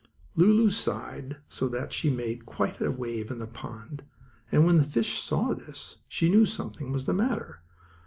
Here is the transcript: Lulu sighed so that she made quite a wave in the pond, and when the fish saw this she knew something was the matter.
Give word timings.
Lulu 0.35 0.71
sighed 0.71 1.37
so 1.47 1.67
that 1.67 1.93
she 1.93 2.09
made 2.09 2.47
quite 2.47 2.81
a 2.81 2.89
wave 2.89 3.29
in 3.29 3.37
the 3.37 3.45
pond, 3.45 4.01
and 4.51 4.65
when 4.65 4.77
the 4.77 4.83
fish 4.83 5.21
saw 5.21 5.53
this 5.53 5.97
she 6.07 6.27
knew 6.27 6.47
something 6.47 6.91
was 6.91 7.05
the 7.05 7.13
matter. 7.13 7.61